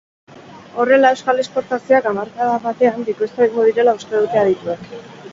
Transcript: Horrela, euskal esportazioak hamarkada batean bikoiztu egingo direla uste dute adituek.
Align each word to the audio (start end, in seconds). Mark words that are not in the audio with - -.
Horrela, 0.83 1.09
euskal 1.17 1.41
esportazioak 1.43 2.07
hamarkada 2.11 2.55
batean 2.63 3.05
bikoiztu 3.09 3.43
egingo 3.47 3.67
direla 3.67 3.93
uste 3.99 4.23
dute 4.23 4.41
adituek. 4.45 4.89